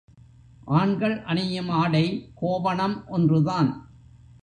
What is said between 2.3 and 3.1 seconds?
கோவணம்